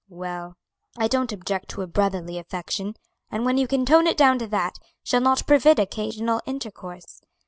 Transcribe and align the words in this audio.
"Well, 0.09 0.55
I 0.97 1.07
don't 1.07 1.31
object 1.31 1.69
to 1.69 1.83
a 1.83 1.87
brotherly 1.87 2.39
affection, 2.39 2.95
and 3.29 3.45
when 3.45 3.59
you 3.59 3.67
can 3.67 3.85
tone 3.85 4.07
it 4.07 4.17
down 4.17 4.39
to 4.39 4.47
that, 4.47 4.79
shall 5.03 5.21
not 5.21 5.45
forbid 5.45 5.77
occasional 5.77 6.41
intercourse. 6.47 7.21